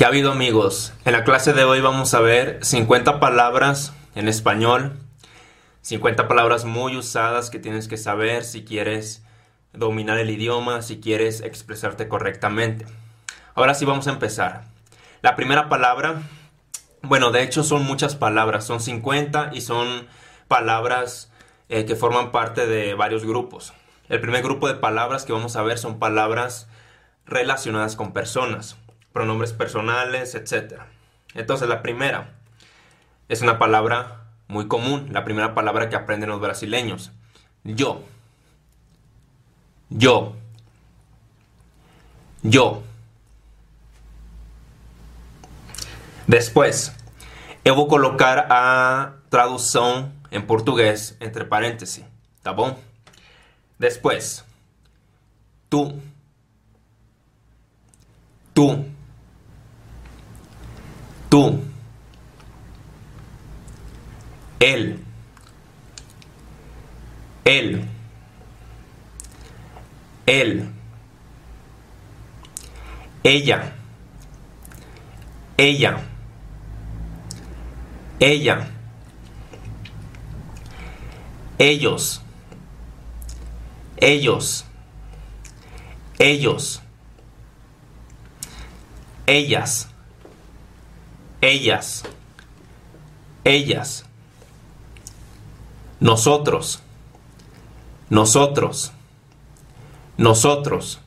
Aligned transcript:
¿Qué 0.00 0.06
ha 0.06 0.08
habido 0.08 0.32
amigos? 0.32 0.94
En 1.04 1.12
la 1.12 1.24
clase 1.24 1.52
de 1.52 1.64
hoy 1.64 1.82
vamos 1.82 2.14
a 2.14 2.20
ver 2.20 2.58
50 2.62 3.20
palabras 3.20 3.92
en 4.14 4.28
español, 4.28 4.98
50 5.82 6.26
palabras 6.26 6.64
muy 6.64 6.96
usadas 6.96 7.50
que 7.50 7.58
tienes 7.58 7.86
que 7.86 7.98
saber 7.98 8.44
si 8.44 8.64
quieres 8.64 9.22
dominar 9.74 10.16
el 10.16 10.30
idioma, 10.30 10.80
si 10.80 11.00
quieres 11.00 11.42
expresarte 11.42 12.08
correctamente. 12.08 12.86
Ahora 13.54 13.74
sí 13.74 13.84
vamos 13.84 14.06
a 14.06 14.12
empezar. 14.12 14.62
La 15.20 15.36
primera 15.36 15.68
palabra, 15.68 16.22
bueno, 17.02 17.30
de 17.30 17.42
hecho 17.42 17.62
son 17.62 17.84
muchas 17.84 18.16
palabras, 18.16 18.64
son 18.64 18.80
50 18.80 19.50
y 19.52 19.60
son 19.60 20.08
palabras 20.48 21.30
eh, 21.68 21.84
que 21.84 21.94
forman 21.94 22.32
parte 22.32 22.66
de 22.66 22.94
varios 22.94 23.26
grupos. 23.26 23.74
El 24.08 24.22
primer 24.22 24.42
grupo 24.42 24.66
de 24.66 24.76
palabras 24.76 25.26
que 25.26 25.34
vamos 25.34 25.56
a 25.56 25.62
ver 25.62 25.76
son 25.76 25.98
palabras 25.98 26.68
relacionadas 27.26 27.96
con 27.96 28.14
personas 28.14 28.78
pronombres 29.12 29.52
personales, 29.52 30.34
etc. 30.34 30.80
Entonces 31.34 31.68
la 31.68 31.82
primera 31.82 32.34
es 33.28 33.42
una 33.42 33.58
palabra 33.58 34.24
muy 34.48 34.66
común, 34.66 35.08
la 35.12 35.24
primera 35.24 35.54
palabra 35.54 35.88
que 35.88 35.96
aprenden 35.96 36.30
los 36.30 36.40
brasileños. 36.40 37.12
Yo. 37.64 38.02
Yo. 39.88 40.36
Yo. 42.42 42.82
Después, 46.26 46.92
eu 47.64 47.74
vou 47.74 47.88
colocar 47.88 48.46
a 48.50 49.14
tradução 49.28 50.12
em 50.30 50.40
português 50.40 51.16
entre 51.20 51.44
paréntesis, 51.44 52.04
tá 52.42 52.52
bom? 52.52 52.78
Después, 53.78 54.44
tú, 55.68 56.00
tú, 58.54 58.84
tú, 61.30 61.62
él, 64.58 65.02
él, 67.44 67.84
él, 70.26 70.68
ella, 73.22 73.72
ella, 75.56 76.00
ella, 78.18 78.68
ellos, 81.58 82.22
ellos, 83.98 84.64
ellos, 86.18 86.82
ellas, 89.26 89.89
ellas, 91.40 92.04
ellas, 93.44 94.04
nosotros, 95.98 96.82
nosotros, 98.10 98.92
nosotros. 100.16 101.00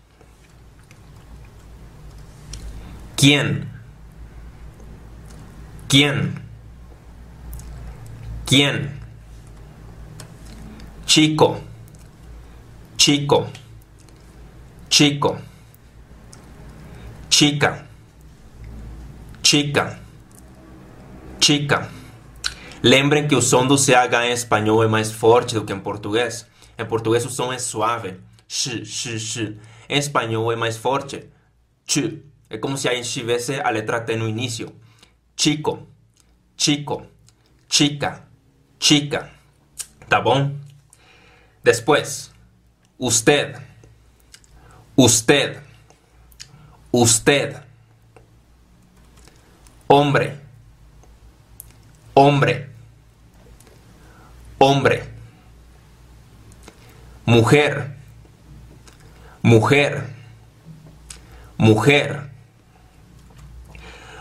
¿Quién? 3.16 3.70
¿Quién? 5.88 6.42
¿Quién? 8.46 9.00
Chico, 11.06 11.60
chico, 12.98 13.48
chico, 14.90 15.38
chica, 17.30 17.86
chica 19.42 20.03
chica. 21.44 21.90
Lembrem 22.82 23.28
que 23.28 23.36
o 23.36 23.42
som 23.42 23.68
do 23.68 23.78
CH 23.78 24.14
em 24.26 24.32
espanhol 24.32 24.82
é 24.82 24.88
mais 24.88 25.12
forte 25.12 25.54
do 25.54 25.66
que 25.66 25.74
em 25.74 25.80
português. 25.80 26.48
Em 26.78 26.86
português 26.86 27.26
o 27.26 27.30
som 27.30 27.52
é 27.52 27.60
suave. 27.60 28.16
Sh, 28.48 28.86
sh, 28.86 29.20
sh. 29.20 29.38
Em 29.90 29.98
espanhol 29.98 30.54
é 30.54 30.56
mais 30.56 30.78
forte. 30.78 31.28
Ch. 31.86 32.22
É 32.50 32.58
como 32.58 32.78
se 32.78 32.88
a 32.88 32.96
gente 32.96 33.10
tivesse 33.10 33.60
a 33.60 33.70
letra 33.70 34.00
T 34.00 34.16
no 34.16 34.30
início. 34.30 34.74
Chico, 35.36 35.86
chico, 36.56 37.06
chica, 37.68 38.26
chica. 38.80 39.30
Tá 40.08 40.22
bom? 40.22 40.56
Depois, 41.62 42.32
usted, 43.00 43.58
usted, 44.96 45.60
usted, 46.92 47.62
hombre, 49.90 50.43
hombre, 52.14 52.70
hombre, 54.60 55.04
mujer, 57.26 57.96
mujer, 59.42 60.04
mujer. 61.58 62.30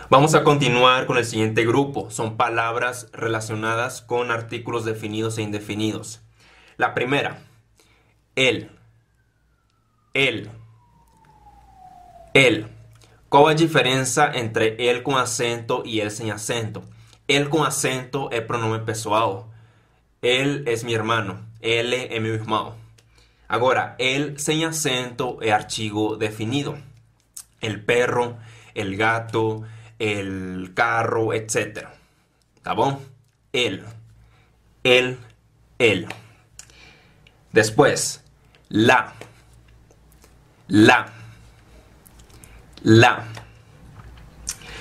Vamos 0.08 0.34
a 0.34 0.44
continuar 0.44 1.06
con 1.06 1.16
el 1.16 1.24
siguiente 1.24 1.64
grupo. 1.64 2.10
Son 2.10 2.36
palabras 2.36 3.08
relacionadas 3.12 4.02
con 4.02 4.30
artículos 4.30 4.84
definidos 4.84 5.38
e 5.38 5.42
indefinidos. 5.42 6.20
La 6.76 6.94
primera, 6.94 7.38
él, 8.36 8.70
él, 10.14 10.50
él. 12.34 12.66
¿Cuál 13.28 13.54
es 13.54 13.60
la 13.60 13.66
diferencia 13.66 14.30
entre 14.34 14.90
él 14.90 15.02
con 15.02 15.16
acento 15.16 15.82
y 15.86 16.00
él 16.00 16.10
sin 16.10 16.30
acento? 16.30 16.82
Él 17.28 17.48
con 17.48 17.66
acento 17.66 18.30
es 18.30 18.42
pronombre 18.42 18.80
pessoal. 18.80 19.44
Él 20.20 20.64
es 20.66 20.84
mi 20.84 20.94
hermano. 20.94 21.40
Él 21.60 21.92
es 21.94 22.20
mi 22.20 22.30
hermano. 22.30 22.76
Ahora, 23.48 23.96
él 23.98 24.38
sin 24.38 24.64
acento 24.64 25.38
es 25.42 25.52
archivo 25.52 26.16
definido. 26.16 26.78
El 27.60 27.84
perro, 27.84 28.38
el 28.74 28.96
gato, 28.96 29.62
el 29.98 30.72
carro, 30.74 31.32
etc. 31.32 31.86
¿Está 32.56 32.72
bon? 32.72 32.98
Él. 33.52 33.84
Él, 34.82 35.18
él. 35.78 36.08
Después, 37.52 38.24
la. 38.68 39.12
La. 40.66 41.12
La. 42.82 43.24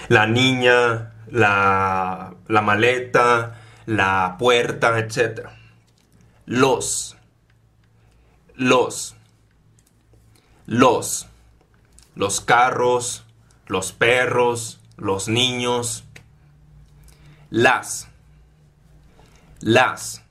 La 0.07 0.27
niña, 0.27 1.10
la, 1.31 2.35
maleta, 2.47 3.59
la 3.85 4.35
puerta, 4.37 4.97
etc. 4.99 5.47
Los, 6.45 7.17
los, 8.55 9.15
los, 10.65 11.27
los 12.15 12.41
carros, 12.41 13.25
los 13.67 13.91
perros, 13.93 14.79
los 14.97 15.27
niños, 15.27 16.03
las, 17.49 18.09
las, 19.61 20.23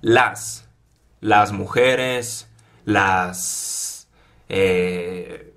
las, 0.00 0.68
las 1.20 1.52
mujeres, 1.52 2.48
las, 2.84 4.08
eh, 4.48 5.54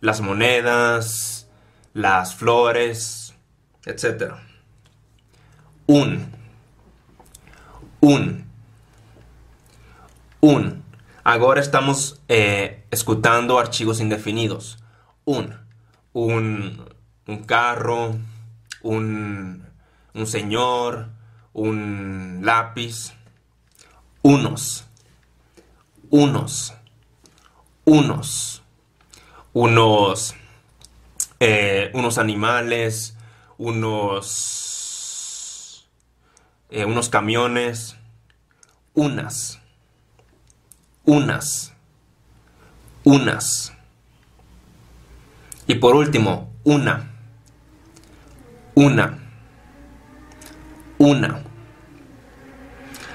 las 0.00 0.20
monedas, 0.20 1.48
las 1.94 2.34
flores, 2.34 3.21
etc. 3.86 4.34
Un. 5.86 6.30
Un. 8.00 8.44
Un. 10.40 10.82
Ahora 11.24 11.60
estamos 11.60 12.20
eh, 12.28 12.84
escutando 12.90 13.58
archivos 13.58 14.00
indefinidos. 14.00 14.82
Un. 15.24 15.56
Un, 16.12 16.84
un 17.26 17.44
carro, 17.44 18.16
un, 18.82 19.66
un 20.14 20.26
señor, 20.26 21.08
un 21.52 22.40
lápiz. 22.42 23.12
Unos. 24.22 24.84
Unos. 26.10 26.74
Unos. 27.84 28.62
Unos. 29.52 30.34
Eh, 31.40 31.90
unos 31.94 32.18
animales, 32.18 33.16
unos, 33.58 35.08
eh, 36.70 36.84
unos 36.84 37.08
camiones, 37.08 37.96
unas, 38.94 39.60
unas, 41.04 41.74
unas. 43.04 43.72
Y 45.66 45.76
por 45.76 45.94
último, 45.94 46.52
una, 46.64 47.10
una, 48.74 49.18
una. 50.98 51.42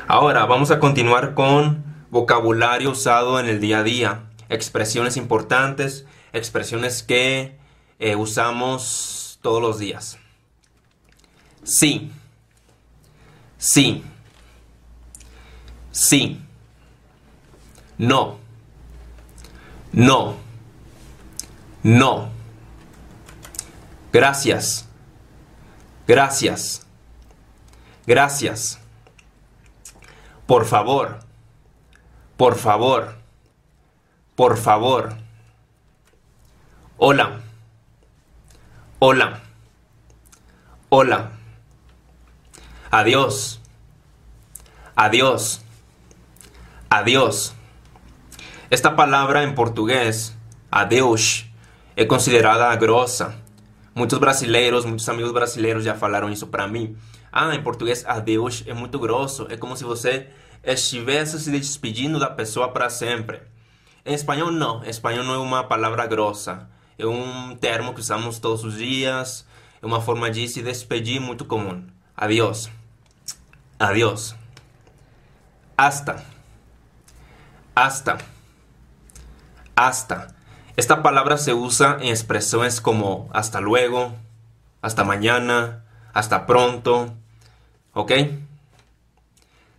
Ahora 0.07 0.45
vamos 0.45 0.71
a 0.71 0.79
continuar 0.79 1.33
con 1.33 1.83
vocabulario 2.09 2.91
usado 2.91 3.39
en 3.39 3.47
el 3.47 3.59
día 3.59 3.79
a 3.79 3.83
día, 3.83 4.23
expresiones 4.49 5.17
importantes, 5.17 6.05
expresiones 6.31 7.03
que 7.03 7.57
eh, 7.99 8.15
usamos 8.15 9.39
todos 9.41 9.61
los 9.61 9.79
días. 9.79 10.17
Sí. 11.67 12.09
Sí. 13.57 14.01
Sí. 15.91 16.41
No. 17.97 18.37
No. 19.91 20.35
No. 21.83 22.29
Gracias. 24.13 24.87
Gracias. 26.07 26.87
Gracias. 28.05 28.79
Por 30.45 30.65
favor. 30.65 31.19
Por 32.37 32.55
favor. 32.55 33.17
Por 34.37 34.55
favor. 34.57 35.17
Hola. 36.97 37.41
Hola. 38.99 39.41
Hola. 40.87 41.36
Adiós. 42.89 43.59
Adiós. 44.95 45.61
Adiós. 46.89 47.53
Esta 48.69 48.95
palabra 48.95 49.43
en 49.43 49.55
portugués, 49.55 50.35
adeus, 50.71 51.45
é 51.95 52.05
considerada 52.05 52.73
grossa. 52.75 53.35
Muitos 53.93 54.19
brasileiros, 54.19 54.85
muitos 54.85 55.07
amigos 55.09 55.33
brasileiros 55.33 55.83
já 55.83 55.95
falaram 55.95 56.29
isso 56.29 56.47
para 56.47 56.67
mim. 56.67 56.95
Ah, 57.31 57.53
em 57.53 57.61
português, 57.61 58.05
adeus 58.05 58.63
é 58.65 58.73
muito 58.73 58.99
grosso. 58.99 59.47
É 59.49 59.57
como 59.57 59.75
se 59.75 59.83
você 59.83 60.27
estivesse 60.63 61.39
se 61.39 61.51
despedindo 61.51 62.17
da 62.19 62.29
pessoa 62.29 62.69
para 62.69 62.89
sempre. 62.89 63.41
Em 64.05 64.13
espanhol, 64.13 64.51
não. 64.51 64.81
Espanhol 64.85 65.25
não 65.25 65.33
é 65.33 65.39
uma 65.39 65.63
palavra 65.63 66.05
grossa. 66.05 66.69
É 66.97 67.05
um 67.05 67.53
termo 67.55 67.93
que 67.93 67.99
usamos 67.99 68.39
todos 68.39 68.63
os 68.63 68.77
dias. 68.77 69.45
É 69.81 69.85
uma 69.85 69.99
forma 69.99 70.31
de 70.31 70.47
se 70.47 70.61
despedir 70.61 71.19
muito 71.19 71.43
comum. 71.43 71.83
Adiós. 72.15 72.76
Adiós. 73.79 74.35
Hasta. 75.75 76.23
Hasta. 77.75 78.17
Hasta. 79.75 80.33
Esta 80.75 81.03
palabra 81.03 81.37
se 81.37 81.53
usa 81.53 81.97
en 82.01 82.09
expresiones 82.09 82.81
como 82.81 83.29
hasta 83.33 83.61
luego, 83.61 84.15
hasta 84.81 85.03
mañana, 85.03 85.83
hasta 86.13 86.45
pronto. 86.45 87.13
¿Ok? 87.93 88.11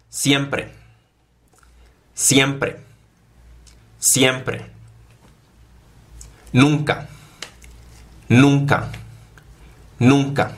Siempre. 0.08 0.72
Siempre. 2.14 2.80
Siempre. 3.98 4.70
Nunca. 6.52 7.08
Nunca. 8.28 8.90
Nunca. 9.98 10.52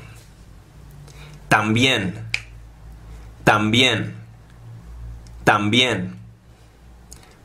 También. 1.49 2.30
También. 3.45 4.15
También. 5.45 6.17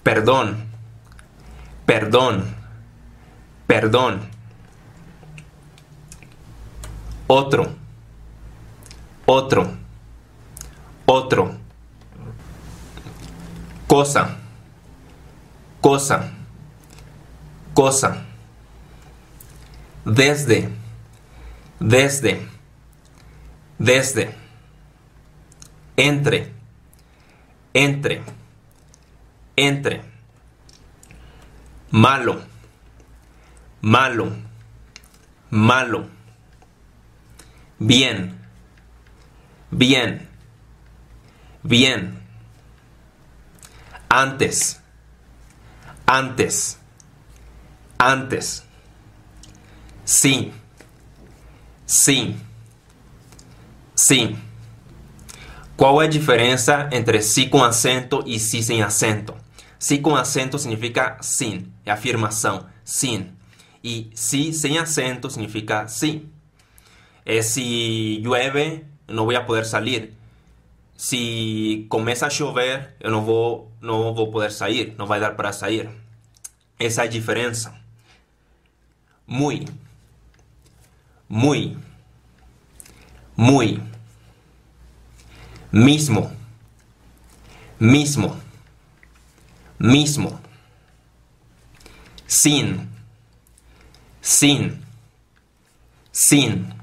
Perdón. 0.04 0.66
Perdón. 1.86 2.56
Perdón. 3.68 4.22
Otro. 7.28 7.74
Otro. 9.26 9.72
Otro. 11.06 11.56
Cosa. 13.88 14.38
Cosa. 15.82 16.32
Cosa. 17.74 18.18
Desde. 20.06 20.70
Desde. 21.80 22.48
Desde. 23.80 24.45
Entre. 25.98 26.52
Entre. 27.74 28.22
Entre. 29.56 30.02
Malo. 31.92 32.42
Malo. 33.82 34.32
Malo. 35.50 36.10
Bien. 37.80 38.38
Bien. 39.72 40.28
Bien. 41.64 42.20
Antes. 44.10 44.82
Antes. 46.06 46.78
Antes. 47.98 48.64
Sí. 50.04 50.52
Sí. 51.86 52.36
Sí. 53.96 54.36
Qual 55.78 56.02
é 56.02 56.06
a 56.06 56.10
diferença 56.10 56.90
entre 56.94 57.22
si 57.22 57.48
com 57.48 57.62
acento 57.62 58.24
e 58.26 58.40
si 58.40 58.64
sem 58.64 58.82
acento? 58.82 59.36
Si 59.78 59.98
com 59.98 60.16
acento 60.16 60.58
significa 60.58 61.18
sim, 61.20 61.70
é 61.86 61.92
afirmação, 61.92 62.66
sim. 62.84 63.34
E 63.84 64.10
si 64.16 64.54
sem 64.54 64.78
acento 64.78 65.30
significa 65.30 65.86
sim. 65.90 66.30
É 67.26 67.42
se 67.42 68.22
llueve, 68.24 68.86
não 69.06 69.26
vou 69.26 69.44
poder 69.44 69.66
sair. 69.66 70.14
Se 70.96 71.86
começa 71.90 72.26
a 72.26 72.30
chover, 72.30 72.96
eu 73.02 73.12
não 73.12 73.26
vou, 73.26 73.70
não 73.82 74.14
vou 74.14 74.32
poder 74.32 74.52
sair, 74.52 74.96
não 74.98 75.06
vai 75.06 75.20
dar 75.20 75.36
para 75.36 75.52
sair. 75.52 75.90
Essa 76.80 77.02
é 77.02 77.04
a 77.04 77.08
diferença. 77.08 77.76
Muy. 79.28 79.66
Muy. 81.28 81.78
Muy. 83.36 83.95
Mismo. 85.76 86.32
Mismo. 87.80 88.38
Mismo. 89.78 90.40
Sin. 92.26 92.90
Sin. 94.22 94.86
Sin. 96.14 96.74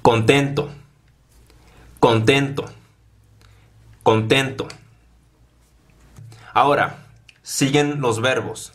Contento. 0.00 0.70
Contento. 2.00 2.72
Contento. 4.02 4.68
Ahora, 6.54 7.04
siguen 7.42 8.00
los 8.00 8.22
verbos. 8.22 8.72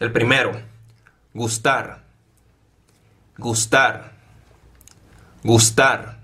El 0.00 0.10
primero, 0.10 0.58
gustar. 1.34 2.02
Gustar. 3.36 4.12
Gustar. 5.44 6.21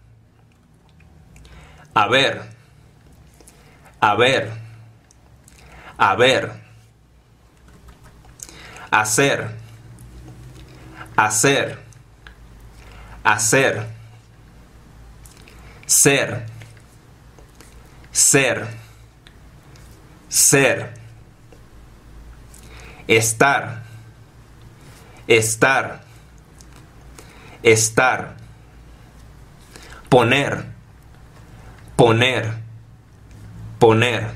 A 1.95 2.09
ver. 2.09 2.43
A 4.01 4.15
ver. 4.15 4.53
A 5.97 6.15
ver. 6.15 6.53
Hacer. 8.91 9.51
Hacer. 11.17 11.79
Hacer. 13.25 13.87
Ser. 15.87 16.47
Ser. 18.13 18.67
Ser. 20.29 20.95
Estar. 23.09 23.83
Estar. 25.27 26.01
Estar. 27.63 28.37
Poner. 30.09 30.78
Poner. 31.99 32.53
Poner. 33.81 34.31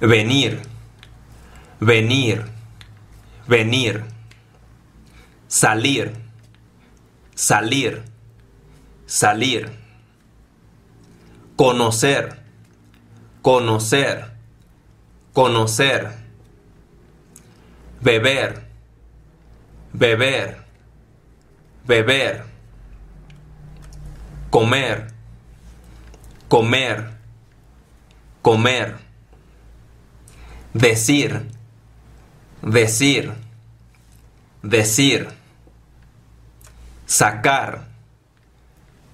Venir. 0.00 0.60
Venir. 1.80 2.44
Venir. 3.46 4.04
Salir. 5.48 6.12
Salir. 7.34 8.02
Salir. 9.06 9.70
Conocer. 11.56 12.36
Conocer. 13.40 14.24
Conocer. 15.32 16.10
Beber. 18.02 18.62
Beber. 19.92 20.58
Beber. 21.86 22.44
Comer. 24.50 25.13
Comer. 26.54 27.10
Comer. 28.40 28.94
Decir. 30.72 31.50
Decir. 32.62 33.34
Decir. 34.62 35.28
Sacar. 37.06 37.88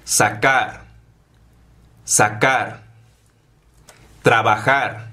Sacar. 0.05 0.83
Sacar. 2.05 2.83
Trabajar. 4.23 5.09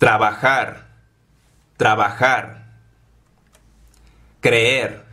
Trabajar. 0.00 0.88
Trabajar. 1.76 2.64
creer, 4.40 5.04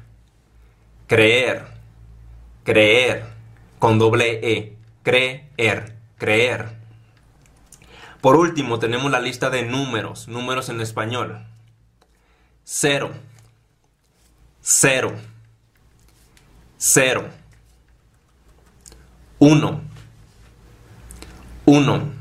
creer, 1.06 1.68
creer, 2.64 3.26
con 3.78 4.00
doble 4.00 4.40
E, 4.42 4.76
creer, 5.04 5.99
creer. 6.20 6.78
Por 8.22 8.36
último, 8.36 8.78
tenemos 8.78 9.10
la 9.10 9.20
lista 9.20 9.50
de 9.50 9.64
números, 9.64 10.28
números 10.28 10.70
en 10.70 10.82
español. 10.82 11.48
Cero, 12.64 13.12
cero, 14.62 15.16
cero, 16.78 17.28
uno, 19.40 19.82
uno, 21.66 22.12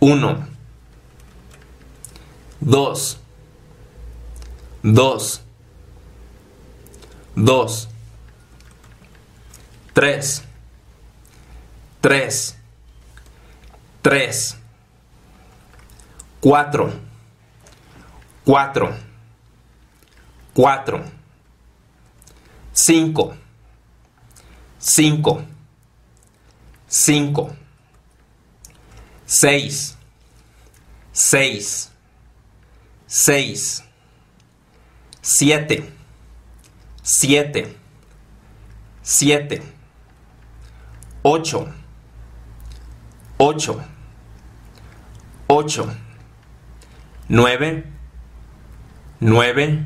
uno, 0.00 0.48
dos, 2.60 3.20
dos, 4.82 5.42
dos, 7.34 7.88
tres, 9.92 10.44
tres, 12.02 12.58
tres, 14.02 14.56
cuatro, 16.40 16.92
cuatro, 18.44 18.92
cuatro, 20.52 21.04
cinco, 22.72 23.36
cinco, 24.80 25.44
cinco, 26.88 27.54
seis, 29.24 29.96
seis, 31.12 31.92
seis, 33.06 33.84
siete, 35.20 35.88
siete, 37.00 37.76
siete, 39.04 39.62
ocho, 41.22 41.72
ocho, 43.44 43.80
ocho, 45.48 45.88
nueve, 47.28 47.84
nueve, 49.18 49.84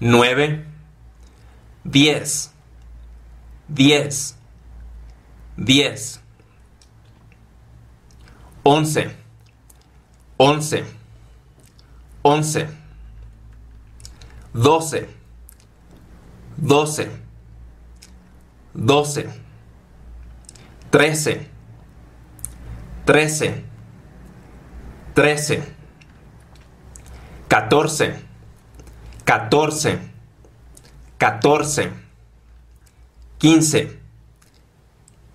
nueve, 0.00 0.66
diez, 1.82 2.50
diez, 3.68 4.36
diez, 5.56 6.20
once, 8.62 9.16
once, 10.36 10.84
once, 12.22 12.66
doce, 14.52 15.08
doce, 16.58 17.10
doce, 18.74 19.26
trece, 20.90 21.50
trece, 23.10 23.64
trece, 25.14 25.64
catorce, 27.48 28.14
catorce, 29.24 29.98
catorce, 31.18 31.90
quince, 33.36 33.98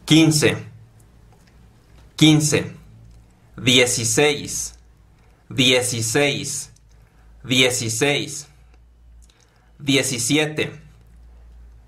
quince, 0.06 0.56
quince, 2.16 2.72
dieciséis, 3.58 4.76
dieciséis, 5.50 6.72
dieciséis, 7.44 8.48
diecisiete, 9.80 10.72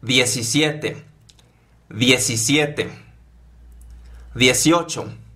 diecisiete, 0.02 1.06
diecisiete, 1.90 2.90
dieciocho, 4.36 5.27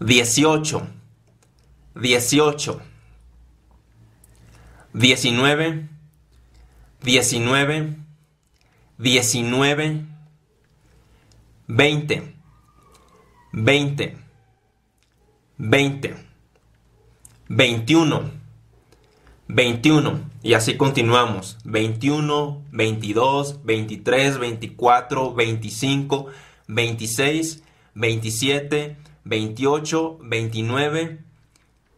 dieciocho, 0.00 0.88
dieciocho, 1.94 2.80
diecinueve, 4.94 5.88
diecinueve, 7.02 7.96
diecinueve, 8.96 10.06
veinte, 11.68 12.34
veinte, 13.52 14.16
veinte, 15.58 16.16
veintiuno, 17.48 18.30
veintiuno, 19.48 20.30
y 20.42 20.54
así 20.54 20.78
continuamos, 20.78 21.58
veintiuno, 21.64 22.62
veintidós, 22.72 23.62
veintitrés, 23.64 24.38
veinticuatro, 24.38 25.34
veinticinco, 25.34 26.28
veintiséis, 26.66 27.62
veintisiete, 27.94 28.96
veintiocho, 29.24 30.18
veintinueve, 30.22 31.20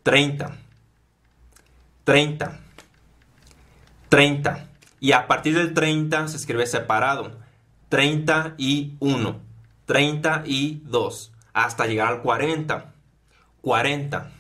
treinta, 0.03 0.59
treinta, 2.05 2.61
treinta, 4.09 4.69
y 5.03 5.13
a 5.13 5.27
partir 5.27 5.57
del 5.57 5.75
30 5.75 6.29
se 6.29 6.37
escribe 6.37 6.65
separado, 6.65 7.33
31, 7.89 9.41
32, 9.85 11.33
hasta 11.53 11.87
llegar 11.87 12.09
al 12.09 12.23
40, 12.23 12.93
40, 13.63 14.31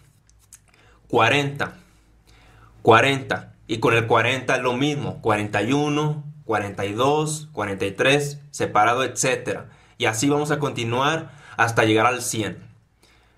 40, 1.08 1.74
40. 2.82 3.54
Y 3.66 3.78
con 3.78 3.94
el 3.94 4.06
40 4.06 4.54
es 4.54 4.62
lo 4.62 4.74
mismo, 4.74 5.20
41, 5.20 6.24
42, 6.44 7.48
43, 7.52 8.40
separado, 8.52 9.02
etc. 9.02 9.62
Y 9.98 10.06
así 10.06 10.28
vamos 10.28 10.50
a 10.52 10.58
continuar 10.60 11.32
hasta 11.56 11.84
llegar 11.84 12.06
al 12.06 12.22
100. 12.22 12.71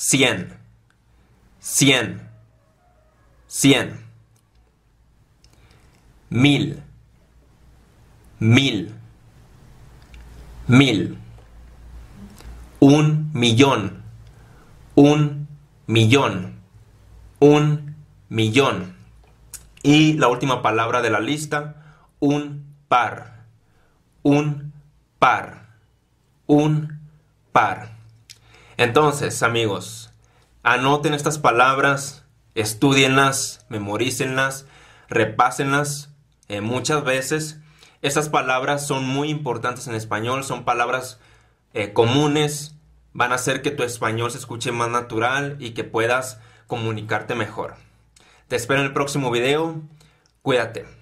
100, 0.00 0.56
100, 1.58 2.20
100, 3.48 3.98
mil, 6.30 6.80
mil, 8.38 8.94
mil, 10.68 11.18
un 12.78 13.30
millón, 13.34 14.04
un 14.94 15.48
millón, 15.88 16.60
un 17.40 17.96
millón. 18.28 18.94
Y 19.82 20.12
la 20.12 20.28
última 20.28 20.62
palabra 20.62 21.02
de 21.02 21.10
la 21.10 21.18
lista, 21.18 21.74
un 22.20 22.72
par, 22.86 23.46
un 24.22 24.72
par, 25.18 25.66
un 26.46 27.00
par. 27.50 27.97
Entonces, 28.78 29.42
amigos, 29.42 30.12
anoten 30.62 31.12
estas 31.12 31.40
palabras, 31.40 32.24
estudienlas, 32.54 33.66
memorícenlas, 33.68 34.66
repásenlas 35.08 36.14
eh, 36.46 36.60
muchas 36.60 37.02
veces. 37.02 37.58
Estas 38.02 38.28
palabras 38.28 38.86
son 38.86 39.04
muy 39.04 39.30
importantes 39.30 39.88
en 39.88 39.96
español, 39.96 40.44
son 40.44 40.64
palabras 40.64 41.18
eh, 41.74 41.92
comunes, 41.92 42.76
van 43.12 43.32
a 43.32 43.34
hacer 43.34 43.62
que 43.62 43.72
tu 43.72 43.82
español 43.82 44.30
se 44.30 44.38
escuche 44.38 44.70
más 44.70 44.90
natural 44.90 45.56
y 45.58 45.70
que 45.70 45.82
puedas 45.82 46.38
comunicarte 46.68 47.34
mejor. 47.34 47.74
Te 48.46 48.54
espero 48.54 48.78
en 48.78 48.86
el 48.86 48.92
próximo 48.92 49.32
video. 49.32 49.82
Cuídate. 50.42 50.97